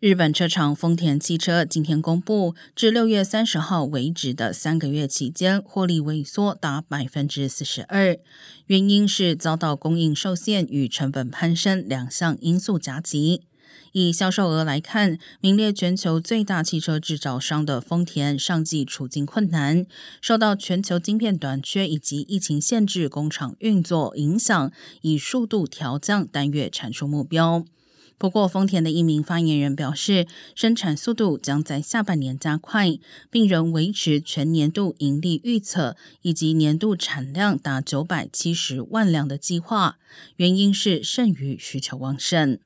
[0.00, 8.16] 日本车厂丰田汽车今天公布，至六月三十号为止的三个月期间，获利萎缩达百分之四十二，
[8.64, 13.42] 原因是遭到供应受限与成本攀升两项因素夹击。
[13.92, 19.84] 以销售额来看，名列全球最大汽车制造商的丰田上季处境困难，
[20.22, 24.72] 受到全球晶片短缺以及疫情限制工厂运作影响，
[25.02, 27.66] 以速度调降单月产出目标。
[28.20, 32.98] 不过，丰田的一名发言人表示，生产速度将在下半年加快，
[33.30, 39.96] 并仍维持全年度盈利预测以及年度产量达九百七十万辆的计划。
[40.36, 42.58] 原因是剩余需求旺盛。